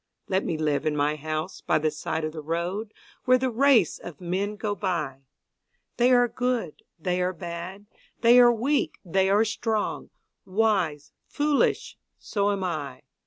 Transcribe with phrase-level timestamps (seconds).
[0.27, 2.91] Let me live in my house by the side of the road,
[3.25, 5.27] Where the race of men go by
[5.97, 7.85] They are good, they are bad,
[8.21, 10.09] they are weak, they are strong,
[10.43, 13.03] Wise, foolish so am I.